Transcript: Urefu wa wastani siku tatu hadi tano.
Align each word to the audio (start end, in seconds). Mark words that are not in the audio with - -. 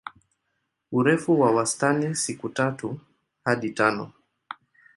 Urefu 0.91 1.39
wa 1.41 1.51
wastani 1.51 2.15
siku 2.15 2.49
tatu 2.49 2.99
hadi 3.43 3.69
tano. 3.69 4.11